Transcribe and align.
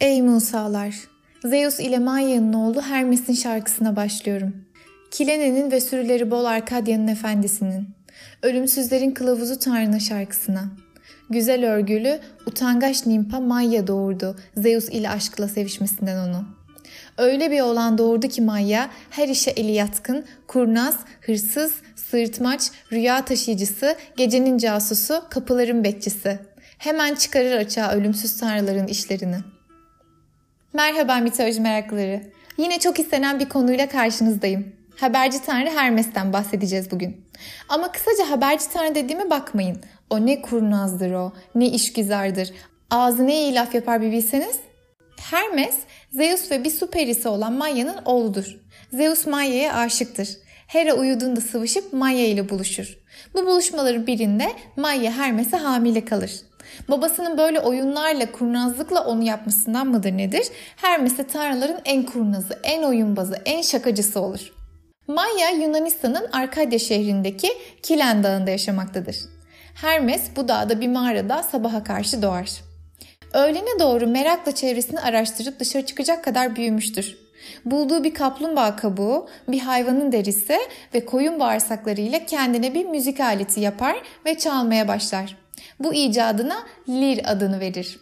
Ey 0.00 0.22
Musalar! 0.22 0.94
Zeus 1.44 1.80
ile 1.80 1.98
Maia'nın 1.98 2.52
oğlu 2.52 2.82
Hermes'in 2.82 3.34
şarkısına 3.34 3.96
başlıyorum. 3.96 4.54
Kilene'nin 5.10 5.70
ve 5.70 5.80
sürüleri 5.80 6.30
bol 6.30 6.44
Arkadya'nın 6.44 7.08
efendisinin, 7.08 7.88
ölümsüzlerin 8.42 9.10
kılavuzu 9.10 9.58
Tanrı'na 9.58 10.00
şarkısına. 10.00 10.64
Güzel 11.30 11.72
örgülü, 11.72 12.20
utangaç 12.46 13.06
Nimpa 13.06 13.40
Maya 13.40 13.86
doğurdu 13.86 14.36
Zeus 14.56 14.88
ile 14.88 15.10
aşkla 15.10 15.48
sevişmesinden 15.48 16.28
onu. 16.28 16.44
Öyle 17.18 17.50
bir 17.50 17.60
oğlan 17.60 17.98
doğurdu 17.98 18.28
ki 18.28 18.42
Maya 18.42 18.90
her 19.10 19.28
işe 19.28 19.50
eli 19.50 19.72
yatkın, 19.72 20.24
kurnaz, 20.46 20.96
hırsız, 21.20 21.72
sırtmaç, 21.96 22.70
rüya 22.92 23.24
taşıyıcısı, 23.24 23.96
gecenin 24.16 24.58
casusu, 24.58 25.22
kapıların 25.30 25.84
bekçisi. 25.84 26.38
Hemen 26.78 27.14
çıkarır 27.14 27.56
açığa 27.56 27.92
ölümsüz 27.92 28.36
tanrıların 28.40 28.86
işlerini.'' 28.86 29.57
Merhaba 30.72 31.16
mitoloji 31.16 31.60
meraklıları. 31.60 32.20
Yine 32.58 32.78
çok 32.78 32.98
istenen 32.98 33.40
bir 33.40 33.48
konuyla 33.48 33.88
karşınızdayım. 33.88 34.72
Haberci 34.96 35.42
Tanrı 35.42 35.70
Hermes'ten 35.70 36.32
bahsedeceğiz 36.32 36.90
bugün. 36.90 37.24
Ama 37.68 37.92
kısaca 37.92 38.30
haberci 38.30 38.70
Tanrı 38.72 38.94
dediğime 38.94 39.30
bakmayın. 39.30 39.80
O 40.10 40.26
ne 40.26 40.42
kurnazdır 40.42 41.12
o, 41.12 41.32
ne 41.54 41.66
işgüzardır. 41.68 42.50
Ağzı 42.90 43.26
ne 43.26 43.42
iyi 43.42 43.54
laf 43.54 43.74
yapar 43.74 44.00
bir 44.00 44.12
bilseniz. 44.12 44.56
Hermes, 45.20 45.76
Zeus 46.10 46.50
ve 46.50 46.64
bir 46.64 46.70
su 46.70 46.90
perisi 46.90 47.28
olan 47.28 47.52
Maya'nın 47.52 47.98
oğludur. 48.04 48.56
Zeus 48.92 49.26
Maya'ya 49.26 49.74
aşıktır. 49.74 50.28
Hera 50.66 50.94
uyuduğunda 50.94 51.40
sıvışıp 51.40 51.92
Maya 51.92 52.26
ile 52.26 52.48
buluşur. 52.48 52.98
Bu 53.34 53.46
buluşmaların 53.46 54.06
birinde 54.06 54.52
Maya 54.76 55.12
Hermes'e 55.12 55.56
hamile 55.56 56.04
kalır. 56.04 56.30
Babasının 56.88 57.38
böyle 57.38 57.60
oyunlarla, 57.60 58.32
kurnazlıkla 58.32 59.04
onu 59.04 59.22
yapmasından 59.22 59.86
mıdır 59.86 60.12
nedir? 60.12 60.46
Hermes 60.76 61.18
de 61.18 61.26
tanrıların 61.26 61.80
en 61.84 62.02
kurnazı, 62.02 62.58
en 62.62 62.82
oyunbazı, 62.82 63.42
en 63.44 63.62
şakacısı 63.62 64.20
olur. 64.20 64.52
Maya 65.06 65.50
Yunanistan'ın 65.50 66.26
Arkadya 66.32 66.78
şehrindeki 66.78 67.48
Kilen 67.82 68.24
Dağı'nda 68.24 68.50
yaşamaktadır. 68.50 69.16
Hermes 69.74 70.22
bu 70.36 70.48
dağda 70.48 70.80
bir 70.80 70.88
mağarada 70.88 71.42
sabaha 71.42 71.84
karşı 71.84 72.22
doğar. 72.22 72.50
Öğlene 73.34 73.80
doğru 73.80 74.06
merakla 74.06 74.52
çevresini 74.52 75.00
araştırıp 75.00 75.60
dışarı 75.60 75.86
çıkacak 75.86 76.24
kadar 76.24 76.56
büyümüştür. 76.56 77.18
Bulduğu 77.64 78.04
bir 78.04 78.14
kaplumbağa 78.14 78.76
kabuğu, 78.76 79.28
bir 79.48 79.60
hayvanın 79.60 80.12
derisi 80.12 80.58
ve 80.94 81.06
koyun 81.06 81.40
bağırsaklarıyla 81.40 82.26
kendine 82.26 82.74
bir 82.74 82.84
müzik 82.86 83.20
aleti 83.20 83.60
yapar 83.60 84.02
ve 84.26 84.38
çalmaya 84.38 84.88
başlar. 84.88 85.36
Bu 85.80 85.94
icadına 85.94 86.62
lir 86.88 87.32
adını 87.32 87.60
verir. 87.60 88.00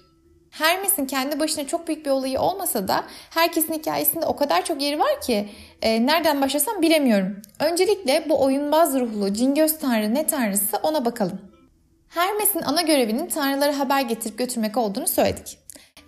Hermes'in 0.51 1.07
kendi 1.07 1.41
başına 1.41 1.67
çok 1.67 1.89
büyük 1.89 2.07
bir 2.07 2.11
olayı 2.11 2.41
olmasa 2.41 2.89
da 2.89 3.05
herkesin 3.31 3.75
hikayesinde 3.75 4.27
o 4.27 4.37
kadar 4.37 4.65
çok 4.65 4.83
yeri 4.83 4.99
var 4.99 5.21
ki 5.21 5.49
e, 5.83 6.07
nereden 6.07 6.41
başlasam 6.43 6.83
bilemiyorum. 6.83 7.43
Öncelikle 7.61 8.25
bu 8.29 8.43
oyunbaz 8.43 8.95
ruhlu 8.95 9.33
cingöz 9.33 9.79
tanrı 9.79 10.15
ne 10.15 10.27
tanrısı 10.27 10.77
ona 10.83 11.05
bakalım. 11.05 11.41
Hermes'in 12.09 12.63
ana 12.63 12.83
görevinin 12.83 13.27
tanrılara 13.27 13.79
haber 13.79 14.01
getirip 14.01 14.39
götürmek 14.39 14.77
olduğunu 14.77 15.09
söyledik. 15.09 15.59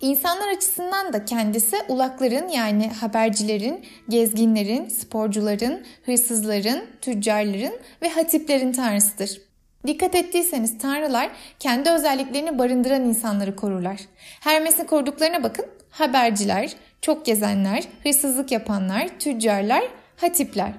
İnsanlar 0.01 0.47
açısından 0.47 1.13
da 1.13 1.25
kendisi 1.25 1.75
ulakların 1.87 2.47
yani 2.47 2.89
habercilerin, 2.89 3.85
gezginlerin, 4.09 4.89
sporcuların, 4.89 5.85
hırsızların, 6.05 6.85
tüccarların 7.01 7.73
ve 8.01 8.09
hatiplerin 8.09 8.71
tanrısıdır. 8.71 9.48
Dikkat 9.87 10.15
ettiyseniz 10.15 10.77
tanrılar 10.77 11.29
kendi 11.59 11.89
özelliklerini 11.89 12.59
barındıran 12.59 13.03
insanları 13.03 13.55
korurlar. 13.55 13.99
Hermes'in 14.39 14.85
koruduklarına 14.85 15.43
bakın. 15.43 15.65
Haberciler, 15.89 16.73
çok 17.01 17.25
gezenler, 17.25 17.83
hırsızlık 18.03 18.51
yapanlar, 18.51 19.07
tüccarlar, 19.19 19.83
hatipler. 20.15 20.71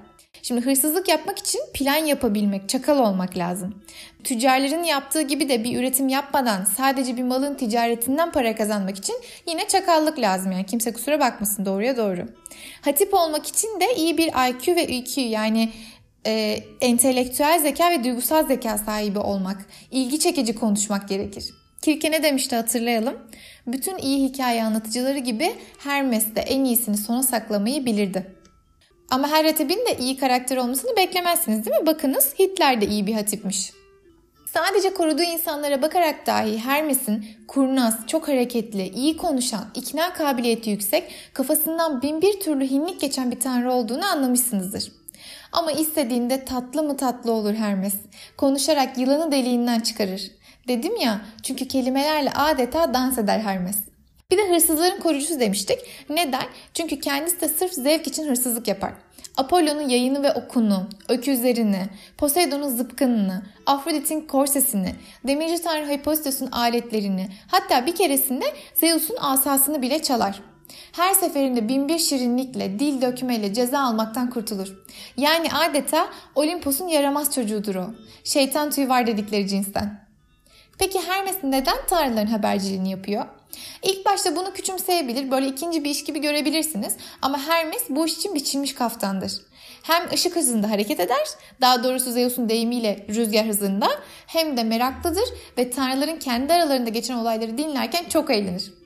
Şimdi 0.43 0.61
hırsızlık 0.61 1.07
yapmak 1.07 1.39
için 1.39 1.61
plan 1.73 2.05
yapabilmek, 2.05 2.69
çakal 2.69 2.99
olmak 2.99 3.37
lazım. 3.37 3.83
Tüccarların 4.23 4.83
yaptığı 4.83 5.21
gibi 5.21 5.49
de 5.49 5.63
bir 5.63 5.79
üretim 5.79 6.09
yapmadan 6.09 6.65
sadece 6.65 7.17
bir 7.17 7.23
malın 7.23 7.55
ticaretinden 7.55 8.31
para 8.31 8.55
kazanmak 8.55 8.97
için 8.97 9.15
yine 9.47 9.67
çakallık 9.67 10.19
lazım. 10.19 10.51
Yani 10.51 10.65
kimse 10.65 10.93
kusura 10.93 11.19
bakmasın 11.19 11.65
doğruya 11.65 11.97
doğru. 11.97 12.25
Hatip 12.81 13.13
olmak 13.13 13.47
için 13.47 13.79
de 13.79 13.95
iyi 13.95 14.17
bir 14.17 14.27
IQ 14.49 14.75
ve 14.75 14.87
IQ 14.87 15.21
yani 15.21 15.69
e, 16.25 16.63
entelektüel 16.81 17.59
zeka 17.59 17.91
ve 17.91 18.03
duygusal 18.03 18.47
zeka 18.47 18.77
sahibi 18.77 19.19
olmak, 19.19 19.65
ilgi 19.91 20.19
çekici 20.19 20.55
konuşmak 20.55 21.09
gerekir. 21.09 21.53
Kirke 21.81 22.11
ne 22.11 22.23
demişti 22.23 22.55
hatırlayalım. 22.55 23.17
Bütün 23.67 23.97
iyi 23.97 24.29
hikaye 24.29 24.63
anlatıcıları 24.63 25.17
gibi 25.17 25.53
Hermes 25.77 26.35
de 26.35 26.41
en 26.41 26.63
iyisini 26.63 26.97
sona 26.97 27.23
saklamayı 27.23 27.85
bilirdi. 27.85 28.35
Ama 29.09 29.27
her 29.27 29.45
hatibin 29.45 29.85
de 29.85 29.97
iyi 29.99 30.17
karakter 30.17 30.57
olmasını 30.57 30.97
beklemezsiniz 30.97 31.65
değil 31.65 31.81
mi? 31.81 31.85
Bakınız 31.85 32.33
Hitler 32.39 32.81
de 32.81 32.87
iyi 32.87 33.07
bir 33.07 33.13
hatipmiş. 33.13 33.71
Sadece 34.53 34.93
koruduğu 34.93 35.21
insanlara 35.21 35.81
bakarak 35.81 36.27
dahi 36.27 36.57
Hermes'in 36.57 37.25
kurnaz, 37.47 38.07
çok 38.07 38.27
hareketli, 38.27 38.89
iyi 38.89 39.17
konuşan, 39.17 39.65
ikna 39.75 40.13
kabiliyeti 40.13 40.69
yüksek, 40.69 41.03
kafasından 41.33 42.01
bin 42.01 42.21
bir 42.21 42.39
türlü 42.39 42.69
hinlik 42.69 43.01
geçen 43.01 43.31
bir 43.31 43.39
tanrı 43.39 43.73
olduğunu 43.73 44.05
anlamışsınızdır. 44.05 45.00
Ama 45.51 45.71
istediğinde 45.71 46.45
tatlı 46.45 46.83
mı 46.83 46.97
tatlı 46.97 47.31
olur 47.31 47.53
Hermes. 47.53 47.93
Konuşarak 48.37 48.97
yılanı 48.97 49.31
deliğinden 49.31 49.79
çıkarır. 49.79 50.31
Dedim 50.67 50.95
ya 50.97 51.21
çünkü 51.43 51.67
kelimelerle 51.67 52.31
adeta 52.31 52.93
dans 52.93 53.17
eder 53.17 53.39
Hermes. 53.39 53.77
Bir 54.31 54.37
de 54.37 54.49
hırsızların 54.49 54.99
koruyucusu 54.99 55.39
demiştik. 55.39 55.79
Neden? 56.09 56.45
Çünkü 56.73 56.99
kendisi 56.99 57.41
de 57.41 57.47
sırf 57.47 57.73
zevk 57.73 58.07
için 58.07 58.29
hırsızlık 58.29 58.67
yapar. 58.67 58.93
Apollo'nun 59.37 59.89
yayını 59.89 60.23
ve 60.23 60.33
okunu, 60.33 60.87
öküzlerini, 61.09 61.85
Poseidon'un 62.17 62.69
zıpkınını, 62.69 63.43
Afrodit'in 63.65 64.21
korsesini, 64.21 64.95
demirci 65.27 65.63
tanrı 65.63 65.87
Hephaistos'un 65.87 66.51
aletlerini, 66.51 67.29
hatta 67.47 67.85
bir 67.85 67.95
keresinde 67.95 68.45
Zeus'un 68.73 69.17
asasını 69.19 69.81
bile 69.81 70.01
çalar. 70.01 70.41
Her 70.91 71.13
seferinde 71.13 71.69
binbir 71.69 71.99
şirinlikle, 71.99 72.79
dil 72.79 73.01
dökmeyle 73.01 73.53
ceza 73.53 73.79
almaktan 73.79 74.29
kurtulur. 74.29 74.77
Yani 75.17 75.53
adeta 75.53 76.07
Olimpos'un 76.35 76.87
yaramaz 76.87 77.35
çocuğudur 77.35 77.75
o. 77.75 77.85
Şeytan 78.23 78.71
tüyü 78.71 78.89
var 78.89 79.07
dedikleri 79.07 79.47
cinsten. 79.47 80.07
Peki 80.79 80.99
Hermes 81.07 81.35
neden 81.43 81.77
tanrıların 81.89 82.27
haberciliğini 82.27 82.91
yapıyor? 82.91 83.25
İlk 83.83 84.05
başta 84.05 84.35
bunu 84.35 84.53
küçümseyebilir, 84.53 85.31
böyle 85.31 85.47
ikinci 85.47 85.83
bir 85.83 85.89
iş 85.89 86.03
gibi 86.03 86.21
görebilirsiniz. 86.21 86.95
Ama 87.21 87.39
Hermes 87.39 87.83
bu 87.89 88.05
iş 88.05 88.17
için 88.17 88.35
biçilmiş 88.35 88.75
kaftandır. 88.75 89.33
Hem 89.83 90.11
ışık 90.13 90.35
hızında 90.35 90.69
hareket 90.69 90.99
eder, 90.99 91.27
daha 91.61 91.83
doğrusu 91.83 92.11
Zeus'un 92.11 92.49
deyimiyle 92.49 93.05
rüzgar 93.09 93.47
hızında, 93.47 93.87
hem 94.27 94.57
de 94.57 94.63
meraklıdır 94.63 95.29
ve 95.57 95.69
tanrıların 95.69 96.19
kendi 96.19 96.53
aralarında 96.53 96.89
geçen 96.89 97.15
olayları 97.15 97.57
dinlerken 97.57 98.05
çok 98.09 98.31
eğlenir. 98.31 98.80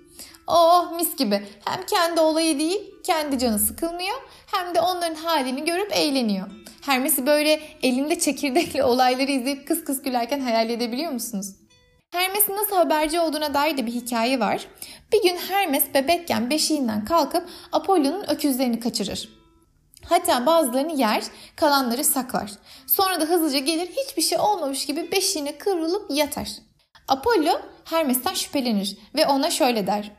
Oh 0.48 0.92
mis 0.96 1.16
gibi. 1.16 1.44
Hem 1.66 1.86
kendi 1.86 2.22
olayı 2.22 2.60
değil, 2.60 2.82
kendi 3.04 3.40
canı 3.40 3.60
sıkılmıyor 3.60 4.16
hem 4.52 4.76
de 4.76 4.82
onların 4.82 5.16
halini 5.16 5.66
görüp 5.66 5.92
eğleniyor. 5.94 6.48
Hermes'i 6.82 7.26
böyle 7.26 7.60
elinde 7.84 8.20
çekirdekle 8.20 8.84
olayları 8.84 9.32
izleyip 9.32 9.68
kıs 9.68 9.84
kıs 9.84 10.02
gülerken 10.02 10.40
hayal 10.40 10.70
edebiliyor 10.70 11.12
musunuz? 11.12 11.56
Hermes'in 12.12 12.56
nasıl 12.56 12.76
haberci 12.76 13.20
olduğuna 13.20 13.54
dair 13.54 13.78
de 13.78 13.86
bir 13.86 13.92
hikaye 13.92 14.40
var. 14.40 14.68
Bir 15.14 15.24
gün 15.24 15.38
Hermes 15.38 15.94
bebekken 15.94 16.50
beşiğinden 16.50 17.06
kalkıp 17.06 17.50
Apollo'nun 17.72 18.30
öküzlerini 18.30 18.80
kaçırır. 18.80 19.30
Hatta 20.10 20.46
bazılarını 20.46 21.00
yer, 21.00 21.24
kalanları 21.56 22.04
saklar. 22.04 22.52
Sonra 22.88 23.22
da 23.22 23.26
hızlıca 23.26 23.60
gelir 23.60 23.88
hiçbir 23.88 24.22
şey 24.22 24.40
olmamış 24.40 24.86
gibi 24.86 25.12
beşiğine 25.12 25.58
kıvrılıp 25.58 26.12
yatar. 26.12 26.48
Apollo 27.08 27.62
Hermes'ten 27.86 28.34
şüphelenir 28.34 28.98
ve 29.16 29.28
ona 29.28 29.52
şöyle 29.52 29.88
der. 29.88 30.12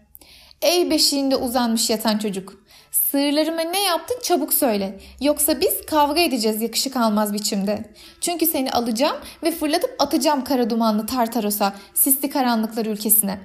Ey 0.62 0.90
beşiğinde 0.90 1.36
uzanmış 1.36 1.90
yatan 1.90 2.18
çocuk. 2.18 2.52
Sığırlarıma 2.90 3.60
ne 3.60 3.82
yaptın 3.82 4.16
çabuk 4.22 4.54
söyle. 4.54 5.00
Yoksa 5.20 5.60
biz 5.60 5.86
kavga 5.86 6.20
edeceğiz 6.20 6.62
yakışık 6.62 6.96
almaz 6.96 7.32
biçimde. 7.32 7.92
Çünkü 8.20 8.46
seni 8.46 8.70
alacağım 8.70 9.16
ve 9.42 9.50
fırlatıp 9.50 9.94
atacağım 9.98 10.44
kara 10.44 10.70
dumanlı 10.70 11.06
Tartaros'a, 11.06 11.72
sisli 11.94 12.30
karanlıklar 12.30 12.86
ülkesine. 12.86 13.40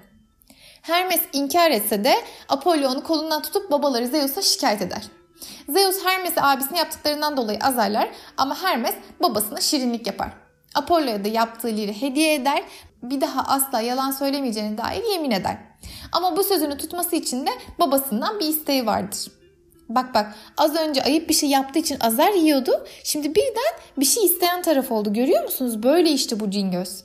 Hermes 0.81 1.21
inkar 1.33 1.71
etse 1.71 2.03
de 2.03 2.15
Apollo 2.49 2.87
onu 2.87 3.03
kolundan 3.03 3.41
tutup 3.41 3.71
babaları 3.71 4.07
Zeus'a 4.07 4.41
şikayet 4.41 4.81
eder. 4.81 5.03
Zeus 5.69 6.05
Hermes'e 6.05 6.41
abisine 6.41 6.77
yaptıklarından 6.77 7.37
dolayı 7.37 7.59
azarlar 7.61 8.09
ama 8.37 8.63
Hermes 8.63 8.93
babasına 9.23 9.61
şirinlik 9.61 10.07
yapar. 10.07 10.29
Apollo'ya 10.75 11.23
da 11.23 11.27
yaptığı 11.27 11.67
liri 11.67 12.01
hediye 12.01 12.33
eder, 12.33 12.63
bir 13.03 13.21
daha 13.21 13.41
asla 13.41 13.81
yalan 13.81 14.11
söylemeyeceğine 14.11 14.77
dair 14.77 15.03
yemin 15.11 15.31
eder. 15.31 15.70
Ama 16.11 16.37
bu 16.37 16.43
sözünü 16.43 16.77
tutması 16.77 17.15
için 17.15 17.45
de 17.45 17.51
babasından 17.79 18.39
bir 18.39 18.47
isteği 18.47 18.85
vardır. 18.85 19.27
Bak 19.89 20.13
bak 20.13 20.35
az 20.57 20.75
önce 20.75 21.03
ayıp 21.03 21.29
bir 21.29 21.33
şey 21.33 21.49
yaptığı 21.49 21.79
için 21.79 21.99
azar 21.99 22.33
yiyordu. 22.33 22.85
Şimdi 23.03 23.35
birden 23.35 23.73
bir 23.97 24.05
şey 24.05 24.25
isteyen 24.25 24.61
taraf 24.61 24.91
oldu. 24.91 25.13
Görüyor 25.13 25.43
musunuz? 25.43 25.83
Böyle 25.83 26.09
işte 26.09 26.39
bu 26.39 26.51
cingöz. 26.51 27.03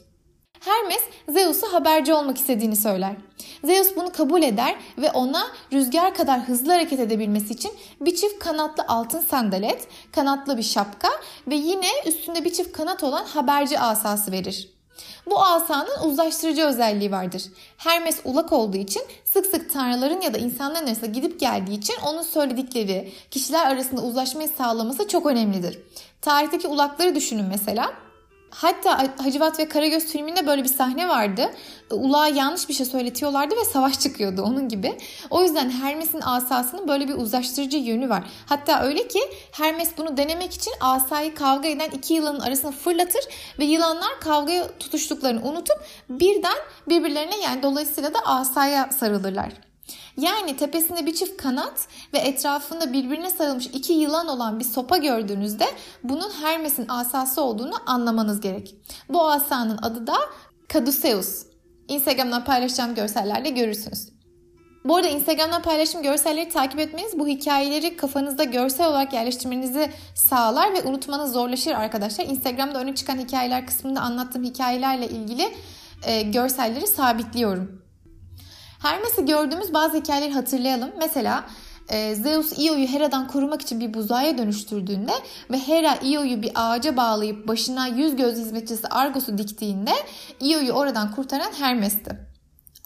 Hermes 0.61 1.01
Zeus'a 1.29 1.73
haberci 1.73 2.15
olmak 2.15 2.39
istediğini 2.39 2.77
söyler. 2.77 3.17
Zeus 3.65 3.97
bunu 3.97 4.13
kabul 4.13 4.43
eder 4.43 4.77
ve 4.99 5.11
ona 5.11 5.47
rüzgar 5.73 6.15
kadar 6.15 6.41
hızlı 6.41 6.73
hareket 6.73 7.01
edebilmesi 7.01 7.53
için 7.53 7.73
bir 8.01 8.17
çift 8.17 8.39
kanatlı 8.39 8.85
altın 8.89 9.21
sandalet, 9.21 9.89
kanatlı 10.13 10.59
bir 10.59 10.63
şapka 10.63 11.09
ve 11.47 11.55
yine 11.55 11.87
üstünde 12.07 12.45
bir 12.45 12.53
çift 12.53 12.73
kanat 12.73 13.05
olan 13.05 13.25
haberci 13.25 13.79
asası 13.81 14.33
verir. 14.33 14.76
Bu 15.27 15.43
asanın 15.43 16.09
uzlaştırıcı 16.09 16.65
özelliği 16.65 17.13
vardır. 17.13 17.43
Hermes 17.77 18.21
ulak 18.25 18.53
olduğu 18.53 18.77
için 18.77 19.03
sık 19.25 19.47
sık 19.47 19.73
tanrıların 19.73 20.21
ya 20.21 20.35
da 20.35 20.39
insanların 20.39 20.87
arasında 20.87 21.07
gidip 21.07 21.41
geldiği 21.41 21.79
için 21.79 21.97
onun 22.07 22.23
söyledikleri 22.23 23.13
kişiler 23.31 23.71
arasında 23.71 24.03
uzlaşmayı 24.03 24.49
sağlaması 24.49 25.09
çok 25.09 25.27
önemlidir. 25.27 25.79
Tarihteki 26.21 26.69
ulakları 26.69 27.15
düşünün 27.15 27.45
mesela. 27.45 28.06
Hatta 28.51 29.15
Hacivat 29.19 29.59
ve 29.59 29.69
Karagöz 29.69 30.07
filminde 30.07 30.47
böyle 30.47 30.65
bir 30.65 30.69
sahne 30.69 31.09
vardı. 31.09 31.51
Ulağa 31.91 32.29
yanlış 32.29 32.69
bir 32.69 32.75
şey 32.75 32.87
söyletiyorlardı 32.87 33.57
ve 33.57 33.65
savaş 33.65 34.01
çıkıyordu 34.01 34.43
onun 34.43 34.69
gibi. 34.69 34.99
O 35.31 35.43
yüzden 35.43 35.71
Hermes'in 35.71 36.21
asasının 36.21 36.89
böyle 36.89 37.09
bir 37.09 37.15
uzlaştırıcı 37.15 37.77
yönü 37.77 38.09
var. 38.09 38.25
Hatta 38.47 38.83
öyle 38.83 39.09
ki 39.09 39.21
Hermes 39.53 39.99
bunu 39.99 40.17
denemek 40.17 40.55
için 40.55 40.73
asayı 40.81 41.35
kavga 41.35 41.69
eden 41.69 41.91
iki 41.91 42.15
yılanın 42.15 42.41
arasına 42.41 42.71
fırlatır 42.71 43.25
ve 43.59 43.65
yılanlar 43.65 44.21
kavgaya 44.21 44.79
tutuştuklarını 44.79 45.49
unutup 45.49 45.79
birden 46.11 46.57
birbirlerine 46.89 47.41
yani 47.41 47.63
dolayısıyla 47.63 48.15
da 48.15 48.19
asaya 48.25 48.91
sarılırlar. 48.93 49.66
Yani 50.17 50.57
tepesinde 50.57 51.07
bir 51.07 51.15
çift 51.15 51.37
kanat 51.37 51.89
ve 52.13 52.19
etrafında 52.19 52.93
birbirine 52.93 53.31
sarılmış 53.31 53.67
iki 53.67 53.93
yılan 53.93 54.29
olan 54.29 54.61
bir 54.61 54.65
sopa 54.65 54.97
gördüğünüzde 54.97 55.67
bunun 56.03 56.31
Hermes'in 56.31 56.89
asası 56.89 57.43
olduğunu 57.43 57.75
anlamanız 57.87 58.41
gerek. 58.41 58.75
Bu 59.09 59.31
asanın 59.31 59.79
adı 59.83 60.07
da 60.07 60.17
Caduceus. 60.73 61.47
Instagram'dan 61.89 62.45
paylaşacağım 62.45 62.95
görsellerle 62.95 63.51
görürsünüz. 63.51 64.09
Bu 64.85 64.97
arada 64.97 65.09
Instagram'dan 65.09 65.63
paylaşım 65.63 66.03
görselleri 66.03 66.49
takip 66.49 66.81
etmeniz 66.81 67.19
bu 67.19 67.27
hikayeleri 67.27 67.97
kafanızda 67.97 68.45
görsel 68.45 68.89
olarak 68.89 69.13
yerleştirmenizi 69.13 69.91
sağlar 70.15 70.73
ve 70.73 70.83
unutmanız 70.83 71.33
zorlaşır 71.33 71.73
arkadaşlar. 71.73 72.25
Instagram'da 72.25 72.81
öne 72.81 72.95
çıkan 72.95 73.19
hikayeler 73.19 73.67
kısmında 73.67 74.01
anlattığım 74.01 74.45
hikayelerle 74.45 75.09
ilgili 75.09 75.55
e, 76.07 76.23
görselleri 76.23 76.87
sabitliyorum. 76.87 77.86
Hermes'i 78.83 79.27
gördüğümüz 79.27 79.75
bazı 79.75 79.97
hikayeleri 79.97 80.33
hatırlayalım. 80.33 80.91
Mesela 80.99 81.45
e, 81.89 82.15
Zeus 82.15 82.59
Io'yu 82.59 82.87
Hera'dan 82.87 83.29
korumak 83.29 83.63
için 83.63 83.81
bir 83.81 83.95
buzağıya 83.95 84.39
dönüştürdüğünde 84.39 85.13
ve 85.51 85.59
Hera 85.59 85.99
Io'yu 86.03 86.43
bir 86.43 86.53
ağaca 86.55 86.97
bağlayıp 86.97 87.49
başına 87.49 87.87
yüz 87.87 88.17
göz 88.17 88.37
hizmetçisi 88.37 88.89
Argos'u 88.89 89.39
diktiğinde 89.39 89.93
Io'yu 90.41 90.73
oradan 90.73 91.15
kurtaran 91.15 91.53
Hermes'ti. 91.59 92.27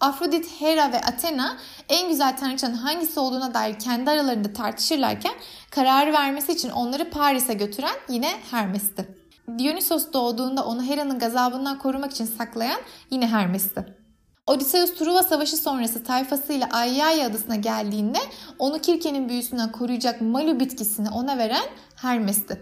Afrodit, 0.01 0.61
Hera 0.61 0.93
ve 0.93 1.01
Athena 1.01 1.57
en 1.89 2.09
güzel 2.09 2.37
tanrıçanın 2.37 2.75
hangisi 2.75 3.21
olduğuna 3.21 3.55
dair 3.55 3.79
kendi 3.79 4.11
aralarında 4.11 4.53
tartışırlarken 4.53 5.33
kararı 5.71 6.13
vermesi 6.13 6.53
için 6.53 6.71
onları 6.71 7.11
Paris'e 7.11 7.55
götüren 7.55 7.97
yine 8.09 8.37
Hermes'ti. 8.51 9.15
Dionysos 9.59 10.13
doğduğunda 10.13 10.65
onu 10.65 10.83
Hera'nın 10.83 11.19
gazabından 11.19 11.79
korumak 11.79 12.13
için 12.13 12.25
saklayan 12.25 12.81
yine 13.11 13.29
Hermes'ti. 13.29 14.00
Odysseus 14.47 14.95
Truva 14.95 15.23
Savaşı 15.23 15.57
sonrası 15.57 16.05
tayfasıyla 16.05 16.69
Ayyaya 16.73 17.27
adasına 17.27 17.57
geldiğinde 17.57 18.19
onu 18.59 18.79
Kirke'nin 18.79 19.29
büyüsünden 19.29 19.73
koruyacak 19.73 20.21
Malu 20.21 20.61
bitkisini 20.61 21.11
ona 21.11 21.39
veren 21.39 21.67
Hermes'ti. 21.97 22.61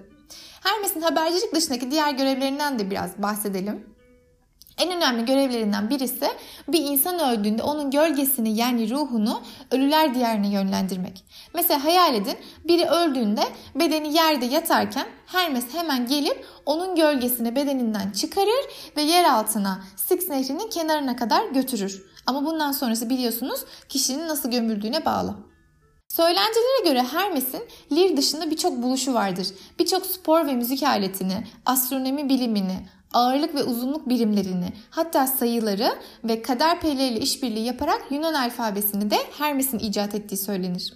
Hermes'in 0.63 1.01
habercilik 1.01 1.55
dışındaki 1.55 1.91
diğer 1.91 2.13
görevlerinden 2.13 2.79
de 2.79 2.91
biraz 2.91 3.23
bahsedelim. 3.23 3.98
En 4.79 4.97
önemli 4.97 5.25
görevlerinden 5.25 5.91
birisi 5.91 6.29
bir 6.69 6.81
insan 6.81 7.19
öldüğünde 7.19 7.63
onun 7.63 7.91
gölgesini 7.91 8.57
yani 8.57 8.91
ruhunu 8.91 9.43
ölüler 9.71 10.15
diyarına 10.15 10.47
yönlendirmek. 10.47 11.25
Mesela 11.55 11.85
hayal 11.85 12.15
edin 12.15 12.37
biri 12.65 12.85
öldüğünde 12.85 13.43
bedeni 13.75 14.15
yerde 14.15 14.45
yatarken 14.45 15.07
Hermes 15.29 15.65
hemen 15.75 16.07
gelip 16.07 16.47
onun 16.67 16.97
gölgesini 16.97 17.57
bedeninden 17.57 18.11
çıkarır 18.11 18.65
ve 18.97 19.03
yer 19.03 19.25
altına 19.25 19.81
Styx 19.97 20.29
nehrinin 20.29 20.71
kenarına 20.71 21.17
kadar 21.17 21.47
götürür. 21.47 22.03
Ama 22.27 22.45
bundan 22.45 22.73
sonrası 22.73 23.11
biliyorsunuz 23.11 23.61
kişinin 23.89 24.29
nasıl 24.29 24.51
gömüldüğüne 24.51 25.05
bağlı. 25.05 25.35
Söylentilere 26.09 26.85
göre 26.85 27.03
Hermes'in 27.03 27.63
lir 27.93 28.17
dışında 28.17 28.51
birçok 28.51 28.83
buluşu 28.83 29.15
vardır. 29.15 29.47
Birçok 29.79 30.07
spor 30.07 30.47
ve 30.47 30.53
müzik 30.53 30.83
aletini, 30.83 31.47
astronomi 31.67 32.29
bilimini, 32.29 32.89
ağırlık 33.13 33.55
ve 33.55 33.63
uzunluk 33.63 34.09
birimlerini 34.09 34.73
hatta 34.91 35.27
sayıları 35.27 35.95
ve 36.25 36.43
kader 36.43 36.79
ile 36.83 37.21
işbirliği 37.21 37.65
yaparak 37.65 38.03
Yunan 38.11 38.35
alfabesini 38.35 39.11
de 39.11 39.17
Hermes'in 39.39 39.79
icat 39.79 40.15
ettiği 40.15 40.37
söylenir. 40.37 40.93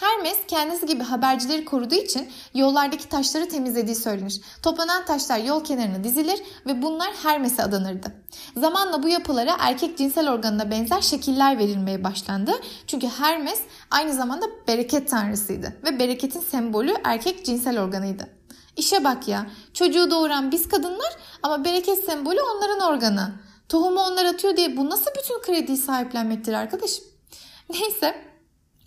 Hermes 0.00 0.38
kendisi 0.48 0.86
gibi 0.86 1.02
habercileri 1.02 1.64
koruduğu 1.64 1.94
için 1.94 2.28
yollardaki 2.54 3.08
taşları 3.08 3.48
temizlediği 3.48 3.96
söylenir. 3.96 4.40
Toplanan 4.62 5.04
taşlar 5.04 5.38
yol 5.38 5.64
kenarına 5.64 6.04
dizilir 6.04 6.40
ve 6.66 6.82
bunlar 6.82 7.10
Hermes'e 7.22 7.62
adanırdı. 7.62 8.12
Zamanla 8.56 9.02
bu 9.02 9.08
yapılara 9.08 9.56
erkek 9.58 9.98
cinsel 9.98 10.32
organına 10.32 10.70
benzer 10.70 11.00
şekiller 11.00 11.58
verilmeye 11.58 12.04
başlandı. 12.04 12.52
Çünkü 12.86 13.08
Hermes 13.08 13.60
aynı 13.90 14.12
zamanda 14.12 14.46
bereket 14.68 15.10
tanrısıydı 15.10 15.76
ve 15.84 15.98
bereketin 15.98 16.40
sembolü 16.40 16.94
erkek 17.04 17.46
cinsel 17.46 17.80
organıydı. 17.80 18.39
İşe 18.80 19.04
bak 19.04 19.28
ya. 19.28 19.46
Çocuğu 19.74 20.10
doğuran 20.10 20.52
biz 20.52 20.68
kadınlar 20.68 21.16
ama 21.42 21.64
bereket 21.64 22.04
sembolü 22.04 22.40
onların 22.40 22.80
organı. 22.80 23.32
Tohumu 23.68 24.00
onlar 24.00 24.24
atıyor 24.24 24.56
diye 24.56 24.76
bu 24.76 24.90
nasıl 24.90 25.10
bütün 25.18 25.40
krediyi 25.40 25.78
sahiplenmektir 25.78 26.52
arkadaşım? 26.52 27.04
Neyse 27.70 28.24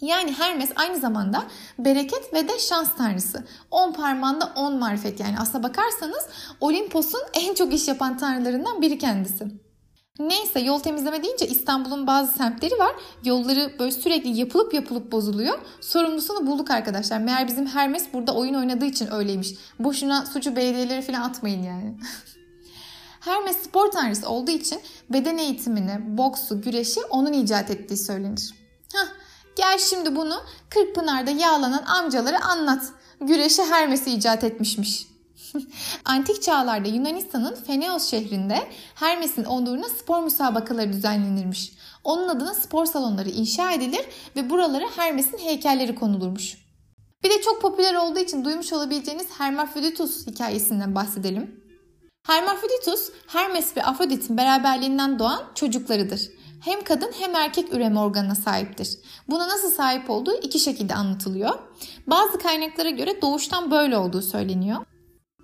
yani 0.02 0.34
Hermes 0.34 0.70
aynı 0.76 1.00
zamanda 1.00 1.44
bereket 1.80 2.34
ve 2.34 2.48
de 2.48 2.60
şans 2.60 2.96
tanrısı. 2.98 3.48
10 3.72 3.94
parmağında 3.94 4.54
10 4.56 4.80
marifet 4.80 5.20
yani 5.20 5.36
aslına 5.40 5.64
bakarsanız 5.64 6.28
Olimpos'un 6.62 7.22
en 7.34 7.54
çok 7.54 7.74
iş 7.74 7.88
yapan 7.88 8.18
tanrılarından 8.18 8.82
biri 8.82 8.98
kendisi. 8.98 9.46
Neyse 10.20 10.60
yol 10.60 10.80
temizleme 10.80 11.24
deyince 11.24 11.48
İstanbul'un 11.48 12.08
bazı 12.08 12.34
semtleri 12.38 12.80
var. 12.80 12.96
Yolları 13.24 13.76
böyle 13.80 13.92
sürekli 13.92 14.40
yapılıp 14.40 14.74
yapılıp 14.74 15.12
bozuluyor. 15.12 15.60
Sorumlusunu 15.82 16.48
bulduk 16.48 16.72
arkadaşlar. 16.72 17.20
Meğer 17.20 17.48
bizim 17.48 17.68
Hermes 17.68 18.14
burada 18.14 18.36
oyun 18.36 18.54
oynadığı 18.54 18.86
için 18.86 19.12
öyleymiş. 19.12 19.56
Boşuna 19.80 20.26
suçu 20.26 20.56
belediyeleri 20.56 21.02
falan 21.02 21.22
atmayın 21.22 21.64
yani. 21.64 21.98
Hermes 23.20 23.58
spor 23.58 23.92
tanrısı 23.92 24.30
olduğu 24.30 24.52
için 24.52 24.80
beden 25.10 25.38
eğitimini, 25.38 26.18
boksu, 26.18 26.62
güreşi 26.62 27.00
onun 27.10 27.34
icat 27.34 27.72
ettiği 27.72 27.98
söylenir. 27.98 28.54
Hah, 28.94 29.08
gel 29.56 29.78
şimdi 29.78 30.16
bunu 30.16 30.36
Kırkpınar'da 30.70 31.32
yağlanan 31.32 31.84
amcalara 31.86 32.46
anlat. 32.46 32.84
Güreşi 33.22 33.64
Hermes 33.64 34.08
icat 34.08 34.44
etmişmiş. 34.44 35.13
Antik 36.06 36.42
çağlarda 36.42 36.88
Yunanistan'ın 36.88 37.56
Feneos 37.56 38.10
şehrinde 38.10 38.60
Hermes'in 38.96 39.44
onuruna 39.44 39.90
spor 39.90 40.24
müsabakaları 40.24 40.94
düzenlenirmiş. 40.94 41.74
Onun 42.04 42.28
adına 42.28 42.54
spor 42.54 42.86
salonları 42.86 43.30
inşa 43.30 43.72
edilir 43.72 44.06
ve 44.36 44.50
buralara 44.50 44.86
Hermes'in 44.96 45.38
heykelleri 45.38 45.96
konulurmuş. 45.96 46.58
Bir 47.24 47.30
de 47.30 47.42
çok 47.42 47.62
popüler 47.62 47.96
olduğu 47.96 48.20
için 48.20 48.46
duymuş 48.46 48.74
olabileceğiniz 48.74 49.28
Hermaphroditus 49.38 50.28
hikayesinden 50.28 50.96
bahsedelim. 50.96 51.64
Hermaphroditus, 52.28 53.10
Hermes 53.28 53.78
ve 53.78 53.84
Afrodit'in 53.84 54.38
beraberliğinden 54.38 55.20
doğan 55.20 55.44
çocuklarıdır. 55.56 56.30
Hem 56.62 56.84
kadın 56.84 57.12
hem 57.20 57.36
erkek 57.36 57.74
üreme 57.74 58.00
organına 58.00 58.36
sahiptir. 58.36 58.98
Buna 59.30 59.48
nasıl 59.48 59.72
sahip 59.72 60.10
olduğu 60.10 60.36
iki 60.42 60.60
şekilde 60.60 60.96
anlatılıyor. 60.96 61.60
Bazı 62.08 62.38
kaynaklara 62.38 62.90
göre 62.90 63.22
doğuştan 63.22 63.72
böyle 63.72 63.98
olduğu 63.98 64.22
söyleniyor. 64.22 64.86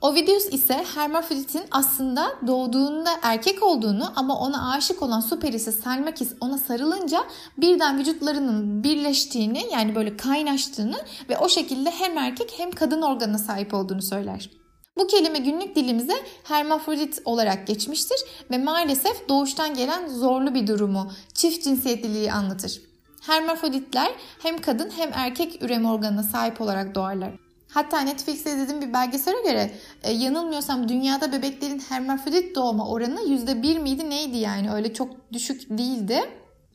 Ovidius 0.01 0.46
ise 0.53 0.86
Hermafrodit'in 0.96 1.63
aslında 1.72 2.36
doğduğunda 2.48 3.10
erkek 3.22 3.63
olduğunu 3.63 4.13
ama 4.15 4.39
ona 4.39 4.72
aşık 4.72 5.01
olan 5.01 5.20
su 5.20 5.39
perisi 5.39 5.72
Selmakis 5.72 6.34
ona 6.41 6.58
sarılınca 6.58 7.24
birden 7.58 8.00
vücutlarının 8.00 8.84
birleştiğini 8.84 9.63
yani 9.72 9.96
böyle 9.96 10.18
kaynaştığını 10.18 10.98
ve 11.29 11.38
o 11.38 11.50
şekilde 11.50 11.91
hem 11.91 12.18
erkek 12.18 12.53
hem 12.58 12.72
kadın 12.72 13.01
organına 13.01 13.38
sahip 13.38 13.74
olduğunu 13.74 14.01
söyler. 14.01 14.50
Bu 14.98 15.08
kelime 15.08 15.39
günlük 15.39 15.75
dilimize 15.75 16.15
hermafrodit 16.44 17.22
olarak 17.25 17.68
geçmiştir 17.68 18.18
ve 18.51 18.58
maalesef 18.58 19.29
doğuştan 19.29 19.75
gelen 19.75 20.08
zorlu 20.08 20.56
bir 20.56 20.68
durumu, 20.68 21.12
çift 21.34 21.63
cinsiyetliliği 21.63 22.32
anlatır. 22.32 22.82
Hermafroditler 23.22 24.12
hem 24.41 24.58
kadın 24.58 24.91
hem 24.98 25.10
erkek 25.13 25.63
üreme 25.63 25.89
organına 25.89 26.24
sahip 26.24 26.62
olarak 26.62 26.96
doğarlar. 26.96 27.49
Hatta 27.70 28.00
Netflix'te 28.00 28.52
izlediğim 28.52 28.82
bir 28.82 28.94
belgesele 28.94 29.42
göre 29.42 29.72
e, 30.04 30.12
yanılmıyorsam 30.12 30.90
dünyada 30.90 31.32
bebeklerin 31.32 31.84
hermafrodit 31.90 32.56
doğma 32.56 32.88
oranı 32.88 33.22
%1 33.22 33.80
miydi 33.80 34.10
neydi 34.10 34.38
yani 34.38 34.72
öyle 34.72 34.94
çok 34.94 35.34
düşük 35.34 35.78
değildi. 35.78 36.30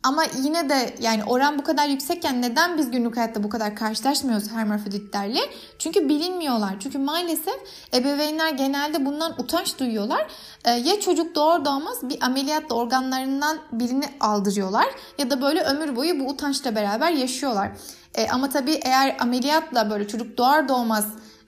Ama 0.04 0.24
yine 0.42 0.68
de 0.68 0.94
yani 1.00 1.24
oran 1.24 1.58
bu 1.58 1.64
kadar 1.64 1.88
yüksekken 1.88 2.42
neden 2.42 2.78
biz 2.78 2.90
günlük 2.90 3.16
hayatta 3.16 3.42
bu 3.42 3.48
kadar 3.48 3.76
karşılaşmıyoruz 3.76 4.50
hermafroditlerle? 4.50 5.40
Çünkü 5.78 6.08
bilinmiyorlar. 6.08 6.76
Çünkü 6.80 6.98
maalesef 6.98 7.54
ebeveynler 7.94 8.50
genelde 8.50 9.06
bundan 9.06 9.40
utanç 9.40 9.78
duyuyorlar. 9.78 10.26
Ee, 10.64 10.70
ya 10.70 11.00
çocuk 11.00 11.34
doğar 11.34 11.64
doğmaz 11.64 12.08
bir 12.08 12.18
ameliyatla 12.22 12.76
organlarından 12.76 13.58
birini 13.72 14.04
aldırıyorlar 14.20 14.86
ya 15.18 15.30
da 15.30 15.42
böyle 15.42 15.62
ömür 15.62 15.96
boyu 15.96 16.20
bu 16.20 16.28
utançla 16.28 16.74
beraber 16.74 17.10
yaşıyorlar. 17.10 17.70
Ee, 18.14 18.28
ama 18.28 18.48
tabii 18.48 18.80
eğer 18.84 19.16
ameliyatla 19.20 19.90
böyle 19.90 20.08
çocuk 20.08 20.38
doğar 20.38 20.68
doğmaz 20.68 21.06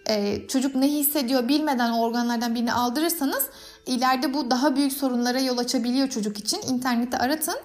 e, 0.08 0.46
çocuk 0.48 0.74
ne 0.74 0.88
hissediyor 0.88 1.48
bilmeden 1.48 1.92
organlardan 1.92 2.54
birini 2.54 2.72
aldırırsanız 2.72 3.46
ileride 3.86 4.34
bu 4.34 4.50
daha 4.50 4.76
büyük 4.76 4.92
sorunlara 4.92 5.40
yol 5.40 5.58
açabiliyor 5.58 6.08
çocuk 6.08 6.38
için. 6.38 6.60
İnternette 6.68 7.18
aratın 7.18 7.56